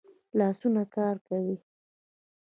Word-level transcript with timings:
لاسونه 0.37 0.83
کار 0.95 1.15
کوي 1.27 1.55